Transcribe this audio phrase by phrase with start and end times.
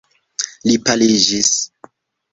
[0.69, 1.55] Li paliĝis.